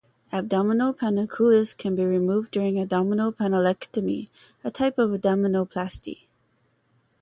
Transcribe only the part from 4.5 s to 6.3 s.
a type of abdominoplasty.